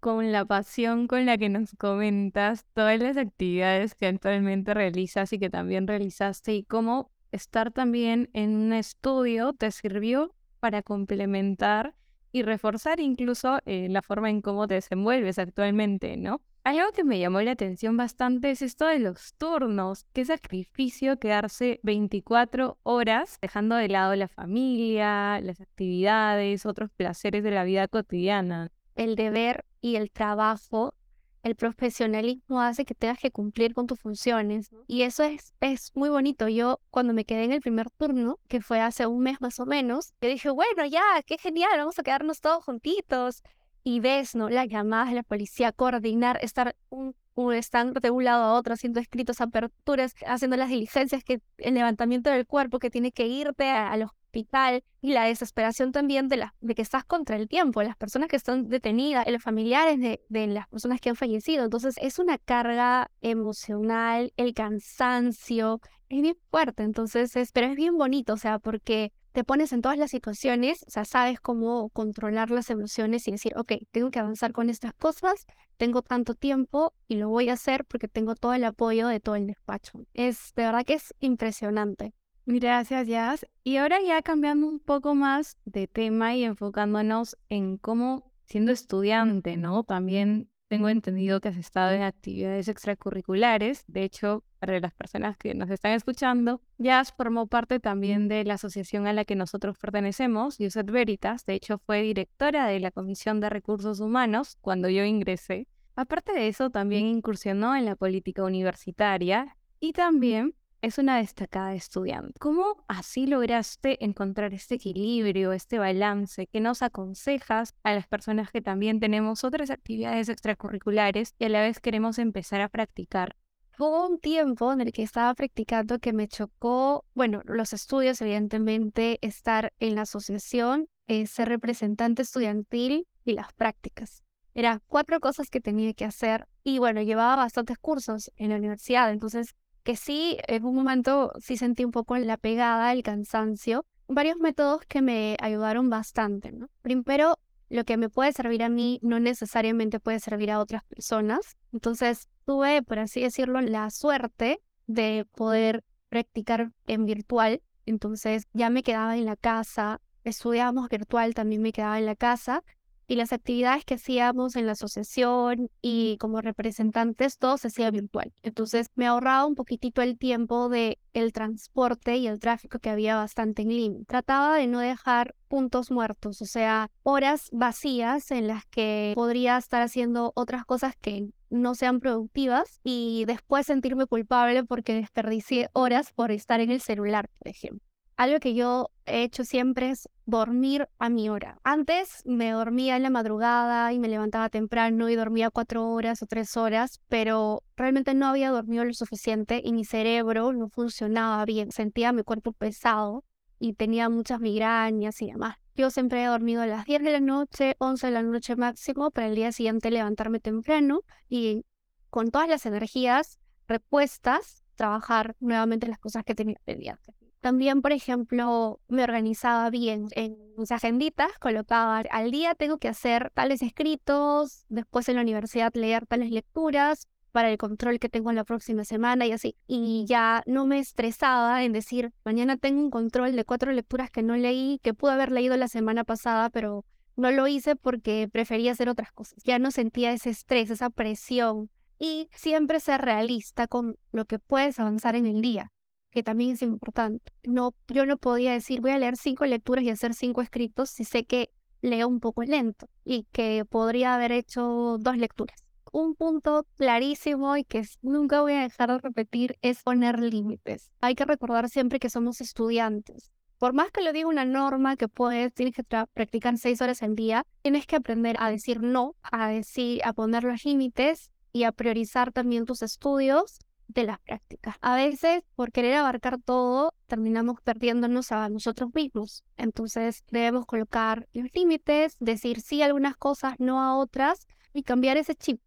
con 0.00 0.30
la 0.30 0.44
pasión 0.44 1.08
con 1.08 1.26
la 1.26 1.36
que 1.38 1.48
nos 1.48 1.72
comentas 1.78 2.64
todas 2.74 2.98
las 3.00 3.16
actividades 3.16 3.94
que 3.94 4.06
actualmente 4.06 4.74
realizas 4.74 5.32
y 5.32 5.38
que 5.38 5.50
también 5.50 5.86
realizaste 5.86 6.54
y 6.54 6.62
cómo 6.62 7.10
estar 7.32 7.72
también 7.72 8.30
en 8.32 8.54
un 8.56 8.72
estudio 8.72 9.52
te 9.52 9.70
sirvió 9.70 10.34
para 10.60 10.82
complementar 10.82 11.94
y 12.32 12.42
reforzar 12.42 13.00
incluso 13.00 13.58
eh, 13.66 13.88
la 13.88 14.02
forma 14.02 14.30
en 14.30 14.42
cómo 14.42 14.66
te 14.68 14.74
desenvuelves 14.74 15.38
actualmente, 15.38 16.16
¿no? 16.16 16.40
Algo 16.66 16.90
que 16.90 17.04
me 17.04 17.20
llamó 17.20 17.40
la 17.42 17.52
atención 17.52 17.96
bastante 17.96 18.50
es 18.50 18.60
esto 18.60 18.86
de 18.86 18.98
los 18.98 19.34
turnos. 19.34 20.04
Qué 20.12 20.24
sacrificio 20.24 21.16
quedarse 21.16 21.78
24 21.84 22.76
horas 22.82 23.38
dejando 23.40 23.76
de 23.76 23.86
lado 23.86 24.16
la 24.16 24.26
familia, 24.26 25.40
las 25.42 25.60
actividades, 25.60 26.66
otros 26.66 26.90
placeres 26.90 27.44
de 27.44 27.52
la 27.52 27.62
vida 27.62 27.86
cotidiana. 27.86 28.72
El 28.96 29.14
deber 29.14 29.64
y 29.80 29.94
el 29.94 30.10
trabajo, 30.10 30.96
el 31.44 31.54
profesionalismo 31.54 32.60
hace 32.60 32.84
que 32.84 32.96
tengas 32.96 33.20
que 33.20 33.30
cumplir 33.30 33.72
con 33.72 33.86
tus 33.86 34.00
funciones. 34.00 34.68
Y 34.88 35.02
eso 35.02 35.22
es, 35.22 35.54
es 35.60 35.92
muy 35.94 36.08
bonito. 36.08 36.48
Yo 36.48 36.80
cuando 36.90 37.14
me 37.14 37.24
quedé 37.24 37.44
en 37.44 37.52
el 37.52 37.60
primer 37.60 37.92
turno, 37.92 38.40
que 38.48 38.60
fue 38.60 38.80
hace 38.80 39.06
un 39.06 39.20
mes 39.20 39.40
más 39.40 39.60
o 39.60 39.66
menos, 39.66 40.14
yo 40.20 40.28
dije, 40.28 40.50
bueno, 40.50 40.84
ya, 40.84 41.22
qué 41.26 41.38
genial, 41.38 41.78
vamos 41.78 41.96
a 42.00 42.02
quedarnos 42.02 42.40
todos 42.40 42.64
juntitos 42.64 43.44
y 43.86 44.00
ves, 44.00 44.34
¿no? 44.34 44.48
Las 44.48 44.66
llamadas 44.66 45.10
de 45.10 45.14
la 45.14 45.22
policía, 45.22 45.70
coordinar, 45.70 46.40
estar 46.42 46.74
un, 46.88 47.14
un 47.36 47.54
estar 47.54 47.92
de 47.92 48.10
un 48.10 48.24
lado 48.24 48.42
a 48.42 48.54
otro 48.54 48.74
haciendo 48.74 48.98
escritos, 48.98 49.40
aperturas, 49.40 50.12
haciendo 50.26 50.56
las 50.56 50.70
diligencias, 50.70 51.22
que 51.22 51.40
el 51.58 51.74
levantamiento 51.74 52.28
del 52.28 52.46
cuerpo 52.46 52.80
que 52.80 52.90
tiene 52.90 53.12
que 53.12 53.28
irte 53.28 53.70
al 53.70 54.02
hospital 54.02 54.82
y 55.00 55.12
la 55.12 55.26
desesperación 55.26 55.92
también 55.92 56.26
de, 56.26 56.38
la, 56.38 56.54
de 56.60 56.74
que 56.74 56.82
estás 56.82 57.04
contra 57.04 57.36
el 57.36 57.46
tiempo, 57.46 57.80
las 57.84 57.94
personas 57.94 58.28
que 58.28 58.34
están 58.34 58.68
detenidas, 58.68 59.24
los 59.28 59.40
familiares 59.40 60.00
de, 60.00 60.20
de 60.30 60.48
las 60.48 60.66
personas 60.66 61.00
que 61.00 61.10
han 61.10 61.16
fallecido. 61.16 61.62
Entonces 61.62 61.94
es 62.00 62.18
una 62.18 62.38
carga 62.38 63.12
emocional, 63.20 64.32
el 64.36 64.52
cansancio, 64.52 65.80
es 66.08 66.22
bien 66.22 66.36
fuerte, 66.50 66.82
entonces, 66.82 67.36
es, 67.36 67.52
pero 67.52 67.68
es 67.68 67.76
bien 67.76 67.96
bonito, 67.96 68.32
o 68.32 68.36
sea, 68.36 68.58
porque 68.58 69.12
te 69.36 69.44
pones 69.44 69.74
en 69.74 69.82
todas 69.82 69.98
las 69.98 70.12
situaciones, 70.12 70.82
o 70.86 70.90
sea, 70.90 71.04
sabes 71.04 71.40
cómo 71.40 71.90
controlar 71.90 72.50
las 72.50 72.70
emociones 72.70 73.28
y 73.28 73.32
decir, 73.32 73.52
ok, 73.54 73.72
tengo 73.90 74.10
que 74.10 74.18
avanzar 74.18 74.52
con 74.52 74.70
estas 74.70 74.94
cosas, 74.94 75.44
tengo 75.76 76.00
tanto 76.00 76.32
tiempo 76.32 76.94
y 77.06 77.16
lo 77.16 77.28
voy 77.28 77.50
a 77.50 77.52
hacer 77.52 77.84
porque 77.84 78.08
tengo 78.08 78.34
todo 78.34 78.54
el 78.54 78.64
apoyo 78.64 79.08
de 79.08 79.20
todo 79.20 79.34
el 79.34 79.46
despacho. 79.46 80.06
Es 80.14 80.54
de 80.56 80.62
verdad 80.62 80.86
que 80.86 80.94
es 80.94 81.12
impresionante. 81.20 82.14
Gracias, 82.46 83.06
Jazz. 83.08 83.46
Y 83.62 83.76
ahora 83.76 83.98
ya 84.00 84.22
cambiando 84.22 84.66
un 84.66 84.80
poco 84.80 85.14
más 85.14 85.58
de 85.66 85.86
tema 85.86 86.34
y 86.34 86.44
enfocándonos 86.44 87.36
en 87.50 87.76
cómo 87.76 88.32
siendo 88.46 88.72
estudiante, 88.72 89.58
¿no? 89.58 89.84
También 89.84 90.48
tengo 90.68 90.88
entendido 90.88 91.40
que 91.40 91.48
has 91.48 91.56
estado 91.56 91.92
en 91.92 92.02
actividades 92.02 92.68
extracurriculares. 92.68 93.84
De 93.86 94.02
hecho, 94.02 94.44
para 94.58 94.80
las 94.80 94.92
personas 94.94 95.36
que 95.36 95.54
nos 95.54 95.70
están 95.70 95.92
escuchando, 95.92 96.60
Jazz 96.78 97.12
formó 97.16 97.46
parte 97.46 97.80
también 97.80 98.28
de 98.28 98.44
la 98.44 98.54
asociación 98.54 99.06
a 99.06 99.12
la 99.12 99.24
que 99.24 99.36
nosotros 99.36 99.78
pertenecemos, 99.78 100.58
Yuset 100.58 100.90
Veritas. 100.90 101.44
De 101.44 101.54
hecho, 101.54 101.78
fue 101.78 102.02
directora 102.02 102.66
de 102.66 102.80
la 102.80 102.90
Comisión 102.90 103.40
de 103.40 103.50
Recursos 103.50 104.00
Humanos 104.00 104.56
cuando 104.60 104.88
yo 104.88 105.04
ingresé. 105.04 105.68
Aparte 105.94 106.32
de 106.32 106.48
eso, 106.48 106.70
también 106.70 107.06
incursionó 107.06 107.74
en 107.74 107.86
la 107.86 107.96
política 107.96 108.44
universitaria 108.44 109.56
y 109.80 109.92
también 109.92 110.54
es 110.86 110.98
una 110.98 111.18
destacada 111.18 111.74
estudiante. 111.74 112.38
¿Cómo 112.38 112.84
así 112.86 113.26
lograste 113.26 114.04
encontrar 114.04 114.54
este 114.54 114.76
equilibrio, 114.76 115.52
este 115.52 115.78
balance? 115.78 116.46
que 116.46 116.60
nos 116.60 116.80
aconsejas 116.80 117.74
a 117.82 117.92
las 117.92 118.06
personas 118.06 118.52
que 118.52 118.60
también 118.60 119.00
tenemos 119.00 119.42
otras 119.42 119.70
actividades 119.70 120.28
extracurriculares 120.28 121.34
y 121.40 121.46
a 121.46 121.48
la 121.48 121.62
vez 121.62 121.80
queremos 121.80 122.20
empezar 122.20 122.60
a 122.60 122.68
practicar? 122.68 123.34
Hubo 123.80 124.06
un 124.06 124.20
tiempo 124.20 124.72
en 124.72 124.80
el 124.80 124.92
que 124.92 125.02
estaba 125.02 125.34
practicando 125.34 125.98
que 125.98 126.12
me 126.12 126.28
chocó, 126.28 127.04
bueno, 127.14 127.42
los 127.44 127.72
estudios, 127.72 128.20
evidentemente, 128.22 129.18
estar 129.22 129.72
en 129.80 129.96
la 129.96 130.02
asociación, 130.02 130.86
eh, 131.08 131.26
ser 131.26 131.48
representante 131.48 132.22
estudiantil 132.22 133.08
y 133.24 133.32
las 133.32 133.52
prácticas. 133.54 134.22
Eran 134.54 134.80
cuatro 134.86 135.18
cosas 135.18 135.50
que 135.50 135.60
tenía 135.60 135.92
que 135.94 136.04
hacer 136.04 136.46
y 136.62 136.78
bueno, 136.78 137.02
llevaba 137.02 137.36
bastantes 137.36 137.76
cursos 137.76 138.30
en 138.36 138.50
la 138.50 138.56
universidad, 138.56 139.10
entonces 139.10 139.56
que 139.86 139.96
sí, 139.96 140.36
en 140.48 140.64
un 140.64 140.74
momento 140.74 141.32
sí 141.40 141.56
sentí 141.56 141.84
un 141.84 141.92
poco 141.92 142.18
la 142.18 142.36
pegada, 142.36 142.92
el 142.92 143.04
cansancio. 143.04 143.86
Varios 144.08 144.36
métodos 144.38 144.80
que 144.88 145.00
me 145.00 145.36
ayudaron 145.40 145.88
bastante, 145.88 146.50
¿no? 146.50 146.68
Primero, 146.82 147.38
lo 147.68 147.84
que 147.84 147.96
me 147.96 148.08
puede 148.08 148.32
servir 148.32 148.64
a 148.64 148.68
mí 148.68 148.98
no 149.02 149.20
necesariamente 149.20 150.00
puede 150.00 150.18
servir 150.18 150.50
a 150.50 150.58
otras 150.58 150.82
personas. 150.84 151.56
Entonces, 151.72 152.28
tuve, 152.44 152.82
por 152.82 152.98
así 152.98 153.22
decirlo, 153.22 153.60
la 153.60 153.88
suerte 153.90 154.60
de 154.88 155.24
poder 155.36 155.84
practicar 156.08 156.72
en 156.88 157.06
virtual. 157.06 157.62
Entonces, 157.86 158.48
ya 158.52 158.70
me 158.70 158.82
quedaba 158.82 159.16
en 159.16 159.24
la 159.24 159.36
casa, 159.36 160.00
estudiábamos 160.24 160.88
virtual, 160.88 161.34
también 161.34 161.62
me 161.62 161.72
quedaba 161.72 162.00
en 162.00 162.06
la 162.06 162.16
casa 162.16 162.64
y 163.06 163.16
las 163.16 163.32
actividades 163.32 163.84
que 163.84 163.94
hacíamos 163.94 164.56
en 164.56 164.66
la 164.66 164.72
asociación 164.72 165.70
y 165.80 166.16
como 166.18 166.40
representantes, 166.40 167.38
todo 167.38 167.56
se 167.56 167.68
hacía 167.68 167.90
virtual. 167.90 168.32
Entonces 168.42 168.88
me 168.94 169.06
ahorraba 169.06 169.46
un 169.46 169.54
poquitito 169.54 170.02
el 170.02 170.18
tiempo 170.18 170.68
de 170.68 170.98
el 171.12 171.32
transporte 171.32 172.16
y 172.16 172.26
el 172.26 172.40
tráfico 172.40 172.78
que 172.78 172.90
había 172.90 173.16
bastante 173.16 173.62
en 173.62 173.68
Lima. 173.68 173.98
Trataba 174.06 174.56
de 174.56 174.66
no 174.66 174.80
dejar 174.80 175.34
puntos 175.48 175.90
muertos, 175.90 176.42
o 176.42 176.46
sea, 176.46 176.90
horas 177.04 177.48
vacías 177.52 178.30
en 178.30 178.48
las 178.48 178.66
que 178.66 179.12
podría 179.14 179.56
estar 179.56 179.82
haciendo 179.82 180.32
otras 180.34 180.64
cosas 180.64 180.94
que 181.00 181.28
no 181.48 181.74
sean 181.74 182.00
productivas 182.00 182.80
y 182.82 183.24
después 183.26 183.66
sentirme 183.66 184.06
culpable 184.06 184.64
porque 184.64 184.94
desperdicié 184.94 185.70
horas 185.72 186.12
por 186.12 186.32
estar 186.32 186.60
en 186.60 186.70
el 186.70 186.80
celular, 186.80 187.28
por 187.38 187.48
ejemplo. 187.48 187.85
Algo 188.16 188.40
que 188.40 188.54
yo 188.54 188.88
he 189.04 189.24
hecho 189.24 189.44
siempre 189.44 189.90
es 189.90 190.08
dormir 190.24 190.88
a 190.98 191.10
mi 191.10 191.28
hora. 191.28 191.58
Antes 191.64 192.22
me 192.24 192.50
dormía 192.50 192.96
en 192.96 193.02
la 193.02 193.10
madrugada 193.10 193.92
y 193.92 193.98
me 193.98 194.08
levantaba 194.08 194.48
temprano 194.48 195.10
y 195.10 195.16
dormía 195.16 195.50
cuatro 195.50 195.90
horas 195.90 196.22
o 196.22 196.26
tres 196.26 196.56
horas, 196.56 197.02
pero 197.08 197.62
realmente 197.76 198.14
no 198.14 198.26
había 198.26 198.50
dormido 198.50 198.86
lo 198.86 198.94
suficiente 198.94 199.60
y 199.62 199.74
mi 199.74 199.84
cerebro 199.84 200.54
no 200.54 200.70
funcionaba 200.70 201.44
bien. 201.44 201.72
Sentía 201.72 202.12
mi 202.12 202.22
cuerpo 202.22 202.52
pesado 202.52 203.22
y 203.58 203.74
tenía 203.74 204.08
muchas 204.08 204.40
migrañas 204.40 205.20
y 205.20 205.26
demás. 205.26 205.56
Yo 205.74 205.90
siempre 205.90 206.22
he 206.22 206.26
dormido 206.26 206.62
a 206.62 206.66
las 206.66 206.86
10 206.86 207.02
de 207.02 207.12
la 207.12 207.20
noche, 207.20 207.76
11 207.78 208.06
de 208.06 208.12
la 208.14 208.22
noche 208.22 208.56
máximo, 208.56 209.10
para 209.10 209.26
el 209.26 209.34
día 209.34 209.52
siguiente 209.52 209.90
levantarme 209.90 210.40
temprano 210.40 211.02
y 211.28 211.66
con 212.08 212.30
todas 212.30 212.48
las 212.48 212.64
energías 212.64 213.38
repuestas, 213.68 214.64
trabajar 214.74 215.36
nuevamente 215.38 215.86
las 215.86 215.98
cosas 215.98 216.24
que 216.24 216.34
tenía 216.34 216.56
pendientes. 216.64 217.14
También, 217.40 217.82
por 217.82 217.92
ejemplo, 217.92 218.80
me 218.88 219.04
organizaba 219.04 219.70
bien 219.70 220.08
en 220.12 220.36
mis 220.56 220.72
agenditas, 220.72 221.30
colocaba 221.38 221.98
al 222.10 222.30
día 222.30 222.54
tengo 222.54 222.78
que 222.78 222.88
hacer 222.88 223.30
tales 223.34 223.62
escritos, 223.62 224.64
después 224.68 225.08
en 225.08 225.16
la 225.16 225.22
universidad 225.22 225.72
leer 225.74 226.06
tales 226.06 226.30
lecturas 226.30 227.08
para 227.36 227.50
el 227.50 227.58
control 227.58 227.98
que 227.98 228.08
tengo 228.08 228.30
en 228.30 228.36
la 228.36 228.44
próxima 228.44 228.84
semana 228.84 229.26
y 229.26 229.32
así. 229.32 229.56
Y 229.66 230.06
ya 230.08 230.42
no 230.46 230.64
me 230.66 230.78
estresaba 230.78 231.62
en 231.64 231.72
decir, 231.72 232.12
mañana 232.24 232.56
tengo 232.56 232.80
un 232.80 232.90
control 232.90 233.36
de 233.36 233.44
cuatro 233.44 233.72
lecturas 233.72 234.10
que 234.10 234.22
no 234.22 234.36
leí, 234.36 234.80
que 234.82 234.94
pude 234.94 235.12
haber 235.12 235.30
leído 235.30 235.56
la 235.58 235.68
semana 235.68 236.04
pasada, 236.04 236.48
pero 236.48 236.86
no 237.14 237.30
lo 237.30 237.46
hice 237.46 237.76
porque 237.76 238.28
prefería 238.32 238.72
hacer 238.72 238.88
otras 238.88 239.12
cosas. 239.12 239.42
Ya 239.44 239.58
no 239.58 239.70
sentía 239.70 240.12
ese 240.12 240.30
estrés, 240.30 240.70
esa 240.70 240.88
presión. 240.88 241.68
Y 241.98 242.28
siempre 242.32 242.80
ser 242.80 243.02
realista 243.02 243.66
con 243.66 243.98
lo 244.12 244.24
que 244.24 244.38
puedes 244.38 244.80
avanzar 244.80 245.14
en 245.14 245.26
el 245.26 245.42
día 245.42 245.72
que 246.10 246.22
también 246.22 246.52
es 246.52 246.62
importante. 246.62 247.32
No, 247.44 247.74
yo 247.88 248.06
no 248.06 248.16
podía 248.16 248.52
decir 248.52 248.80
voy 248.80 248.92
a 248.92 248.98
leer 248.98 249.16
cinco 249.16 249.44
lecturas 249.44 249.84
y 249.84 249.90
hacer 249.90 250.14
cinco 250.14 250.42
escritos 250.42 250.90
si 250.90 251.04
sé 251.04 251.24
que 251.24 251.50
leo 251.82 252.08
un 252.08 252.20
poco 252.20 252.42
lento 252.42 252.88
y 253.04 253.26
que 253.32 253.64
podría 253.64 254.14
haber 254.14 254.32
hecho 254.32 254.96
dos 254.98 255.16
lecturas. 255.16 255.62
Un 255.92 256.14
punto 256.14 256.66
clarísimo 256.76 257.56
y 257.56 257.64
que 257.64 257.86
nunca 258.02 258.40
voy 258.40 258.54
a 258.54 258.62
dejar 258.62 258.90
de 258.90 258.98
repetir 258.98 259.56
es 259.62 259.82
poner 259.82 260.20
límites. 260.20 260.90
Hay 261.00 261.14
que 261.14 261.24
recordar 261.24 261.68
siempre 261.68 261.98
que 261.98 262.10
somos 262.10 262.40
estudiantes. 262.40 263.32
Por 263.58 263.72
más 263.72 263.90
que 263.90 264.02
lo 264.02 264.12
diga 264.12 264.28
una 264.28 264.44
norma 264.44 264.96
que 264.96 265.08
puedes, 265.08 265.54
tienes 265.54 265.74
que 265.74 265.82
practicar 265.82 266.58
seis 266.58 266.82
horas 266.82 267.02
al 267.02 267.14
día, 267.14 267.46
tienes 267.62 267.86
que 267.86 267.96
aprender 267.96 268.36
a 268.38 268.50
decir 268.50 268.82
no, 268.82 269.14
a 269.22 269.48
decir, 269.48 270.02
a 270.04 270.12
poner 270.12 270.44
los 270.44 270.64
límites 270.66 271.30
y 271.52 271.62
a 271.62 271.72
priorizar 271.72 272.32
también 272.32 272.66
tus 272.66 272.82
estudios 272.82 273.58
de 273.88 274.04
las 274.04 274.18
prácticas. 274.20 274.76
A 274.80 274.96
veces, 274.96 275.42
por 275.54 275.72
querer 275.72 275.94
abarcar 275.94 276.38
todo, 276.40 276.94
terminamos 277.06 277.60
perdiéndonos 277.62 278.32
a 278.32 278.48
nosotros 278.48 278.90
mismos. 278.94 279.44
Entonces, 279.56 280.24
debemos 280.30 280.66
colocar 280.66 281.28
los 281.32 281.52
límites, 281.54 282.16
decir 282.20 282.60
sí 282.60 282.82
a 282.82 282.86
algunas 282.86 283.16
cosas, 283.16 283.54
no 283.58 283.80
a 283.80 283.96
otras, 283.96 284.46
y 284.72 284.82
cambiar 284.82 285.16
ese 285.16 285.34
chip. 285.34 285.60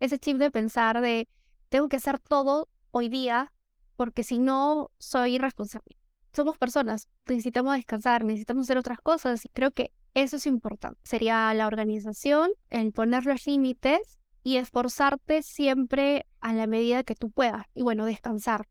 Ese 0.00 0.18
chip 0.18 0.38
de 0.38 0.50
pensar 0.50 1.00
de, 1.00 1.28
tengo 1.68 1.88
que 1.88 1.96
hacer 1.96 2.18
todo 2.18 2.68
hoy 2.90 3.08
día, 3.08 3.52
porque 3.96 4.22
si 4.24 4.38
no, 4.38 4.90
soy 4.98 5.36
irresponsable. 5.36 5.96
Somos 6.32 6.58
personas, 6.58 7.08
necesitamos 7.26 7.74
descansar, 7.74 8.24
necesitamos 8.24 8.66
hacer 8.66 8.78
otras 8.78 9.00
cosas, 9.00 9.44
y 9.44 9.48
creo 9.48 9.70
que 9.72 9.92
eso 10.14 10.36
es 10.36 10.46
importante. 10.46 11.00
Sería 11.04 11.52
la 11.54 11.66
organización, 11.66 12.50
el 12.68 12.92
poner 12.92 13.26
los 13.26 13.46
límites 13.46 14.19
y 14.42 14.56
esforzarte 14.56 15.42
siempre 15.42 16.26
a 16.40 16.52
la 16.52 16.66
medida 16.66 17.04
que 17.04 17.14
tú 17.14 17.30
puedas. 17.30 17.66
Y 17.74 17.82
bueno, 17.82 18.04
descansar. 18.06 18.66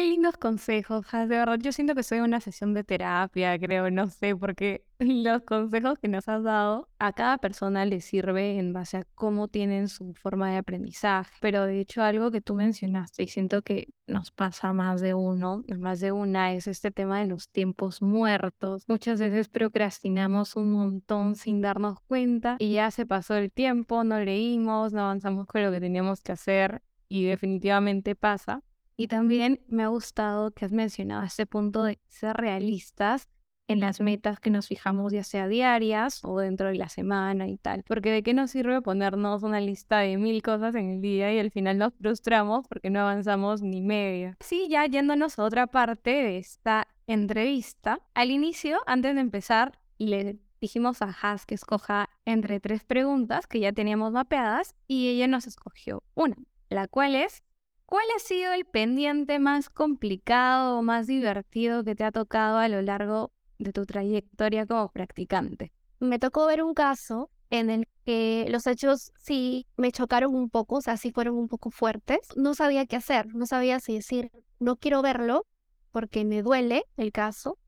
Qué 0.00 0.06
lindos 0.06 0.38
consejos, 0.38 1.04
de 1.12 1.26
verdad. 1.26 1.58
Yo 1.60 1.72
siento 1.72 1.94
que 1.94 2.02
soy 2.02 2.20
una 2.20 2.40
sesión 2.40 2.72
de 2.72 2.84
terapia, 2.84 3.58
creo, 3.58 3.90
no 3.90 4.08
sé, 4.08 4.34
porque 4.34 4.82
los 4.98 5.42
consejos 5.42 5.98
que 5.98 6.08
nos 6.08 6.26
has 6.26 6.42
dado 6.42 6.88
a 6.98 7.12
cada 7.12 7.36
persona 7.36 7.84
le 7.84 8.00
sirve 8.00 8.58
en 8.58 8.72
base 8.72 8.96
a 8.96 9.04
cómo 9.14 9.48
tienen 9.48 9.88
su 9.88 10.14
forma 10.14 10.50
de 10.50 10.56
aprendizaje. 10.56 11.30
Pero 11.42 11.66
de 11.66 11.80
hecho, 11.80 12.02
algo 12.02 12.30
que 12.30 12.40
tú 12.40 12.54
mencionaste 12.54 13.24
y 13.24 13.28
siento 13.28 13.60
que 13.60 13.88
nos 14.06 14.30
pasa 14.30 14.72
más 14.72 15.02
de 15.02 15.12
uno, 15.12 15.64
más 15.78 16.00
de 16.00 16.12
una, 16.12 16.54
es 16.54 16.66
este 16.66 16.90
tema 16.90 17.20
de 17.20 17.26
los 17.26 17.50
tiempos 17.50 18.00
muertos. 18.00 18.84
Muchas 18.88 19.20
veces 19.20 19.50
procrastinamos 19.50 20.56
un 20.56 20.72
montón 20.72 21.36
sin 21.36 21.60
darnos 21.60 22.00
cuenta 22.08 22.56
y 22.58 22.72
ya 22.72 22.90
se 22.90 23.04
pasó 23.04 23.34
el 23.34 23.52
tiempo, 23.52 24.02
no 24.02 24.18
leímos, 24.18 24.94
no 24.94 25.02
avanzamos 25.02 25.46
con 25.46 25.62
lo 25.62 25.70
que 25.70 25.80
teníamos 25.80 26.22
que 26.22 26.32
hacer 26.32 26.80
y 27.06 27.24
definitivamente 27.24 28.14
pasa. 28.14 28.62
Y 29.00 29.08
también 29.08 29.62
me 29.66 29.82
ha 29.82 29.88
gustado 29.88 30.50
que 30.50 30.66
has 30.66 30.72
mencionado 30.72 31.22
este 31.22 31.46
punto 31.46 31.84
de 31.84 31.98
ser 32.08 32.36
realistas 32.36 33.30
en 33.66 33.80
las 33.80 33.98
metas 34.02 34.40
que 34.40 34.50
nos 34.50 34.68
fijamos, 34.68 35.10
ya 35.10 35.24
sea 35.24 35.48
diarias 35.48 36.20
o 36.22 36.38
dentro 36.38 36.68
de 36.68 36.74
la 36.74 36.90
semana 36.90 37.48
y 37.48 37.56
tal. 37.56 37.82
Porque 37.88 38.10
de 38.10 38.22
qué 38.22 38.34
nos 38.34 38.50
sirve 38.50 38.82
ponernos 38.82 39.42
una 39.42 39.58
lista 39.58 40.00
de 40.00 40.18
mil 40.18 40.42
cosas 40.42 40.74
en 40.74 40.90
el 40.90 41.00
día 41.00 41.32
y 41.32 41.38
al 41.38 41.50
final 41.50 41.78
nos 41.78 41.94
frustramos 41.94 42.68
porque 42.68 42.90
no 42.90 43.00
avanzamos 43.00 43.62
ni 43.62 43.80
media. 43.80 44.36
Sí, 44.40 44.68
ya 44.68 44.84
yéndonos 44.84 45.38
a 45.38 45.44
otra 45.44 45.66
parte 45.66 46.10
de 46.10 46.36
esta 46.36 46.86
entrevista, 47.06 48.02
al 48.12 48.30
inicio, 48.30 48.82
antes 48.84 49.14
de 49.14 49.22
empezar, 49.22 49.78
le 49.96 50.40
dijimos 50.60 51.00
a 51.00 51.16
Has 51.22 51.46
que 51.46 51.54
escoja 51.54 52.10
entre 52.26 52.60
tres 52.60 52.84
preguntas 52.84 53.46
que 53.46 53.60
ya 53.60 53.72
teníamos 53.72 54.12
mapeadas 54.12 54.74
y 54.86 55.08
ella 55.08 55.26
nos 55.26 55.46
escogió 55.46 56.02
una, 56.14 56.36
la 56.68 56.86
cual 56.86 57.14
es 57.14 57.42
¿Cuál 57.90 58.04
ha 58.14 58.20
sido 58.20 58.52
el 58.52 58.66
pendiente 58.66 59.40
más 59.40 59.68
complicado 59.68 60.78
o 60.78 60.82
más 60.82 61.08
divertido 61.08 61.82
que 61.82 61.96
te 61.96 62.04
ha 62.04 62.12
tocado 62.12 62.58
a 62.58 62.68
lo 62.68 62.80
largo 62.82 63.32
de 63.58 63.72
tu 63.72 63.84
trayectoria 63.84 64.64
como 64.64 64.92
practicante? 64.92 65.72
Me 65.98 66.20
tocó 66.20 66.46
ver 66.46 66.62
un 66.62 66.72
caso 66.72 67.32
en 67.50 67.68
el 67.68 67.88
que 68.04 68.46
los 68.48 68.68
hechos 68.68 69.10
sí 69.18 69.66
me 69.76 69.90
chocaron 69.90 70.36
un 70.36 70.50
poco, 70.50 70.76
o 70.76 70.80
sea, 70.80 70.96
sí 70.96 71.10
fueron 71.10 71.34
un 71.34 71.48
poco 71.48 71.72
fuertes. 71.72 72.20
No 72.36 72.54
sabía 72.54 72.86
qué 72.86 72.94
hacer, 72.94 73.34
no 73.34 73.44
sabía 73.44 73.80
si 73.80 73.94
decir, 73.94 74.30
no 74.60 74.76
quiero 74.76 75.02
verlo 75.02 75.44
porque 75.90 76.24
me 76.24 76.42
duele 76.42 76.84
el 76.96 77.10
caso. 77.10 77.58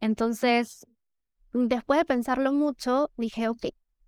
Entonces, 0.00 0.86
después 1.52 1.98
de 1.98 2.04
pensarlo 2.04 2.52
mucho, 2.52 3.10
dije, 3.16 3.48
ok, 3.48 3.66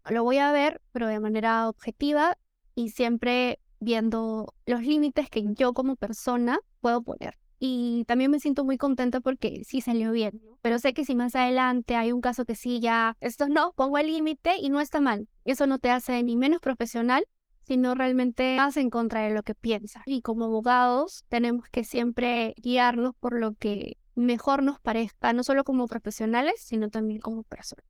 lo 0.09 0.23
voy 0.23 0.39
a 0.39 0.53
ver, 0.53 0.81
pero 0.93 1.09
de 1.09 1.19
manera 1.19 1.69
objetiva 1.69 2.39
y 2.77 2.91
siempre 2.91 3.59
viendo 3.81 4.55
los 4.67 4.83
límites 4.83 5.31
que 5.31 5.45
yo 5.55 5.73
como 5.73 5.97
persona 5.97 6.59
puedo 6.81 7.03
poner. 7.03 7.39
Y 7.61 8.05
también 8.07 8.31
me 8.31 8.39
siento 8.39 8.65
muy 8.65 8.79
contenta 8.79 9.21
porque 9.21 9.63
sí 9.65 9.81
salió 9.81 10.13
bien, 10.13 10.41
pero 10.63 10.79
sé 10.79 10.95
que 10.95 11.05
si 11.05 11.17
más 11.17 11.35
adelante 11.35 11.97
hay 11.97 12.13
un 12.13 12.21
caso 12.21 12.45
que 12.45 12.55
sí 12.55 12.79
ya, 12.79 13.17
esto 13.21 13.49
no, 13.49 13.73
pongo 13.73 13.99
el 13.99 14.07
límite 14.07 14.57
y 14.61 14.71
no 14.71 14.81
está 14.81 15.01
mal. 15.01 15.29
Eso 15.45 15.67
no 15.67 15.79
te 15.79 15.91
hace 15.91 16.23
ni 16.23 16.37
menos 16.37 16.61
profesional, 16.61 17.25
sino 17.67 17.95
realmente 17.95 18.57
más 18.57 18.77
en 18.77 18.91
contra 18.91 19.23
de 19.23 19.35
lo 19.35 19.43
que 19.43 19.55
piensas. 19.55 20.03
Y 20.07 20.23
como 20.23 20.45
abogados 20.45 21.25
tenemos 21.29 21.69
que 21.69 21.83
siempre 21.83 22.55
guiarnos 22.59 23.15
por 23.19 23.39
lo 23.39 23.55
que 23.55 23.97
mejor 24.15 24.63
nos 24.63 24.81
parezca, 24.81 25.33
no 25.33 25.43
solo 25.43 25.65
como 25.65 25.87
profesionales, 25.87 26.55
sino 26.59 26.91
también 26.91 27.21
como 27.21 27.43
personas. 27.43 27.85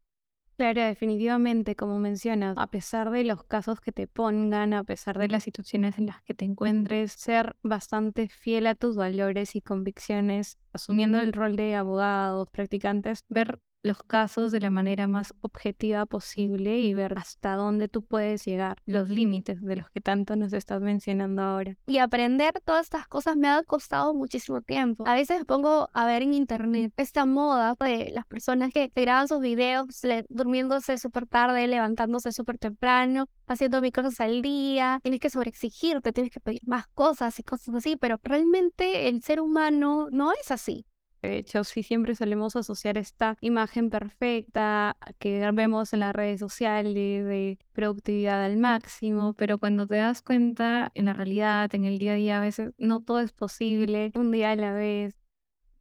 Claro, 0.58 0.82
definitivamente, 0.82 1.76
como 1.76 2.00
mencionas, 2.00 2.56
a 2.58 2.66
pesar 2.66 3.10
de 3.12 3.22
los 3.22 3.44
casos 3.44 3.80
que 3.80 3.92
te 3.92 4.08
pongan, 4.08 4.72
a 4.74 4.82
pesar 4.82 5.16
de 5.16 5.28
las 5.28 5.44
situaciones 5.44 5.98
en 5.98 6.06
las 6.06 6.20
que 6.22 6.34
te 6.34 6.44
encuentres, 6.44 7.12
ser 7.12 7.54
bastante 7.62 8.26
fiel 8.28 8.66
a 8.66 8.74
tus 8.74 8.96
valores 8.96 9.54
y 9.54 9.60
convicciones, 9.62 10.58
asumiendo 10.72 11.20
el 11.20 11.32
rol 11.32 11.54
de 11.54 11.76
abogados, 11.76 12.48
practicantes, 12.50 13.24
ver 13.28 13.60
los 13.82 14.02
casos 14.02 14.52
de 14.52 14.60
la 14.60 14.70
manera 14.70 15.06
más 15.06 15.34
objetiva 15.40 16.06
posible 16.06 16.78
y 16.78 16.94
ver 16.94 17.16
hasta 17.16 17.54
dónde 17.54 17.88
tú 17.88 18.02
puedes 18.02 18.44
llegar, 18.44 18.78
los 18.86 19.08
límites 19.08 19.62
de 19.62 19.76
los 19.76 19.90
que 19.90 20.00
tanto 20.00 20.36
nos 20.36 20.52
estás 20.52 20.80
mencionando 20.80 21.42
ahora. 21.42 21.76
Y 21.86 21.98
aprender 21.98 22.60
todas 22.64 22.86
estas 22.86 23.06
cosas 23.06 23.36
me 23.36 23.48
ha 23.48 23.62
costado 23.62 24.14
muchísimo 24.14 24.60
tiempo. 24.62 25.04
A 25.06 25.14
veces 25.14 25.44
pongo 25.44 25.88
a 25.92 26.06
ver 26.06 26.22
en 26.22 26.34
internet 26.34 26.92
esta 26.96 27.24
moda 27.24 27.74
de 27.78 28.10
las 28.12 28.26
personas 28.26 28.72
que 28.72 28.90
graban 28.94 29.28
sus 29.28 29.40
videos 29.40 29.86
durmiéndose 30.28 30.98
súper 30.98 31.26
tarde, 31.26 31.66
levantándose 31.66 32.32
súper 32.32 32.58
temprano, 32.58 33.26
haciendo 33.46 33.80
mil 33.80 33.92
cosas 33.92 34.20
al 34.20 34.42
día, 34.42 35.00
tienes 35.02 35.20
que 35.20 35.30
sobreexigirte, 35.30 36.12
tienes 36.12 36.32
que 36.32 36.40
pedir 36.40 36.60
más 36.66 36.86
cosas 36.88 37.38
y 37.38 37.42
cosas 37.42 37.74
así, 37.76 37.96
pero 37.96 38.18
realmente 38.22 39.08
el 39.08 39.22
ser 39.22 39.40
humano 39.40 40.08
no 40.10 40.32
es 40.32 40.50
así. 40.50 40.84
Hecho, 41.22 41.64
sí 41.64 41.82
siempre 41.82 42.14
solemos 42.14 42.54
asociar 42.54 42.96
esta 42.96 43.36
imagen 43.40 43.90
perfecta 43.90 44.96
que 45.18 45.50
vemos 45.52 45.92
en 45.92 46.00
las 46.00 46.14
redes 46.14 46.38
sociales 46.38 47.24
de 47.24 47.58
productividad 47.72 48.44
al 48.44 48.56
máximo, 48.56 49.34
pero 49.34 49.58
cuando 49.58 49.86
te 49.86 49.96
das 49.96 50.22
cuenta 50.22 50.92
en 50.94 51.06
la 51.06 51.14
realidad, 51.14 51.74
en 51.74 51.84
el 51.84 51.98
día 51.98 52.12
a 52.12 52.16
día, 52.16 52.38
a 52.38 52.40
veces 52.40 52.72
no 52.78 53.00
todo 53.00 53.20
es 53.20 53.32
posible, 53.32 54.12
un 54.14 54.30
día 54.30 54.52
a 54.52 54.56
la 54.56 54.72
vez. 54.72 55.16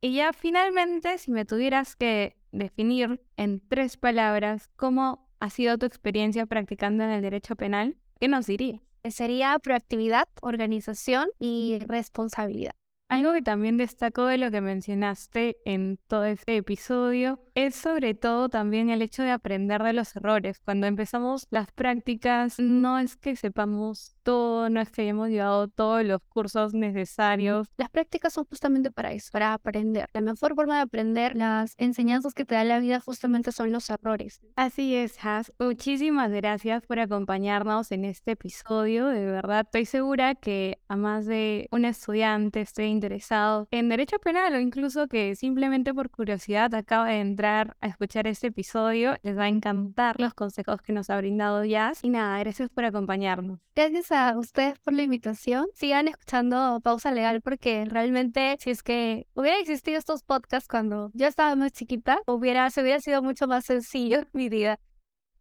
Y 0.01 0.15
ya 0.15 0.33
finalmente, 0.33 1.17
si 1.17 1.31
me 1.31 1.45
tuvieras 1.45 1.95
que 1.95 2.35
definir 2.51 3.21
en 3.35 3.59
tres 3.59 3.97
palabras 3.97 4.69
cómo 4.75 5.29
ha 5.39 5.49
sido 5.49 5.77
tu 5.77 5.85
experiencia 5.85 6.45
practicando 6.45 7.03
en 7.03 7.11
el 7.11 7.21
derecho 7.21 7.55
penal, 7.55 7.97
¿qué 8.19 8.27
nos 8.27 8.47
dirías? 8.47 8.81
Sería 9.09 9.57
proactividad, 9.59 10.27
organización 10.41 11.29
y 11.39 11.79
responsabilidad. 11.87 12.73
Algo 13.09 13.31
que 13.31 13.41
también 13.41 13.77
destaco 13.77 14.25
de 14.25 14.37
lo 14.37 14.51
que 14.51 14.59
mencionaste 14.59 15.57
en 15.63 15.97
todo 16.07 16.25
este 16.25 16.57
episodio 16.57 17.39
es 17.55 17.73
sobre 17.73 18.13
todo 18.13 18.49
también 18.49 18.89
el 18.89 19.01
hecho 19.01 19.23
de 19.23 19.31
aprender 19.31 19.81
de 19.81 19.93
los 19.93 20.13
errores. 20.15 20.59
Cuando 20.59 20.87
empezamos 20.87 21.47
las 21.49 21.71
prácticas, 21.71 22.59
no 22.59 22.99
es 22.99 23.15
que 23.15 23.37
sepamos 23.37 24.17
todo, 24.23 24.69
no 24.69 24.81
es 24.81 24.91
que 24.91 25.03
hayamos 25.03 25.29
llevado 25.29 25.69
todos 25.69 26.03
los 26.03 26.21
cursos 26.27 26.73
necesarios. 26.73 27.69
Las 27.77 27.89
prácticas 27.89 28.33
son 28.33 28.43
justamente 28.43 28.91
para 28.91 29.13
eso, 29.13 29.29
para 29.31 29.53
aprender. 29.53 30.09
La 30.13 30.21
mejor 30.21 30.53
forma 30.53 30.75
de 30.75 30.81
aprender 30.81 31.35
las 31.37 31.75
enseñanzas 31.77 32.33
que 32.33 32.43
te 32.43 32.55
da 32.55 32.65
la 32.65 32.79
vida 32.79 32.99
justamente 32.99 33.53
son 33.53 33.71
los 33.71 33.89
errores. 33.89 34.41
Así 34.57 34.95
es, 34.95 35.17
Has. 35.23 35.53
Muchísimas 35.59 36.29
gracias 36.29 36.85
por 36.85 36.99
acompañarnos 36.99 37.91
en 37.93 38.03
este 38.03 38.31
episodio. 38.31 39.07
De 39.07 39.25
verdad, 39.25 39.61
estoy 39.65 39.85
segura 39.85 40.35
que 40.35 40.77
a 40.89 40.97
más 40.97 41.25
de 41.25 41.69
un 41.71 41.85
estudiante 41.85 42.61
esté 42.61 42.96
interesado 42.97 43.67
en 43.69 43.89
derecho 43.89 44.17
penal 44.17 44.53
o 44.55 44.59
incluso 44.59 45.07
que 45.07 45.35
simplemente 45.35 45.93
por 45.93 46.09
curiosidad 46.09 46.73
acaba 46.73 47.07
de 47.07 47.19
entrar 47.19 47.77
a 47.79 47.87
escuchar 47.87 48.25
este 48.25 48.47
episodio, 48.47 49.15
les 49.21 49.37
va 49.37 49.43
a 49.43 49.47
encantar 49.47 50.19
los 50.19 50.33
consejos 50.33 50.81
que 50.81 50.93
nos 50.93 51.09
ha 51.09 51.17
brindado 51.17 51.63
Jazz. 51.63 52.03
Y 52.03 52.09
nada, 52.09 52.39
gracias 52.39 52.69
por 52.69 52.85
acompañarnos. 52.85 53.59
Gracias 53.75 54.11
a 54.11 54.37
ustedes 54.37 54.79
por 54.79 54.93
la 54.93 55.03
invitación. 55.03 55.67
Sigan 55.75 56.07
escuchando 56.07 56.79
Pausa 56.83 57.11
Legal 57.11 57.41
porque 57.41 57.85
realmente 57.85 58.57
si 58.59 58.71
es 58.71 58.81
que 58.81 59.27
hubiera 59.35 59.59
existido 59.59 59.99
estos 59.99 60.23
podcasts 60.23 60.67
cuando 60.67 61.11
yo 61.13 61.27
estaba 61.27 61.55
más 61.55 61.71
chiquita, 61.73 62.19
hubiera, 62.25 62.69
se 62.71 62.81
hubiera 62.81 62.99
sido 62.99 63.21
mucho 63.21 63.47
más 63.47 63.65
sencillo 63.65 64.23
mi 64.33 64.49
vida. 64.49 64.79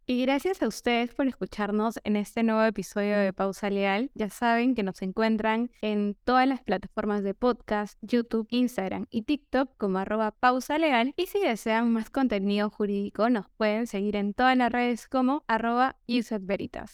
Y 0.09 0.21
gracias 0.21 0.61
a 0.61 0.69
ustedes 0.69 1.13
por 1.13 1.27
escucharnos 1.27 1.99
en 2.05 2.15
este 2.15 2.41
nuevo 2.41 2.63
episodio 2.63 3.17
de 3.17 3.33
Pausa 3.33 3.69
Legal. 3.69 4.09
Ya 4.13 4.29
saben 4.29 4.73
que 4.73 4.81
nos 4.81 5.01
encuentran 5.01 5.69
en 5.81 6.15
todas 6.23 6.47
las 6.47 6.61
plataformas 6.63 7.23
de 7.23 7.33
podcast, 7.33 7.99
YouTube, 8.01 8.47
Instagram 8.49 9.07
y 9.09 9.23
TikTok 9.23 9.75
como 9.75 9.97
arroba 9.97 10.31
pausa 10.31 10.77
legal. 10.77 11.13
Y 11.17 11.25
si 11.25 11.41
desean 11.41 11.91
más 11.91 12.09
contenido 12.09 12.69
jurídico, 12.69 13.29
nos 13.29 13.49
pueden 13.57 13.85
seguir 13.85 14.15
en 14.15 14.33
todas 14.33 14.55
las 14.55 14.71
redes 14.71 15.09
como 15.09 15.43
arroba. 15.45 15.97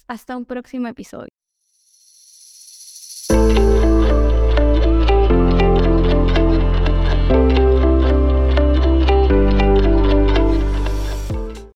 Hasta 0.08 0.36
un 0.36 0.46
próximo 0.46 0.88
episodio. 0.88 1.30